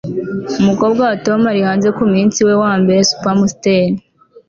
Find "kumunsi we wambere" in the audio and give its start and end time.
1.97-2.99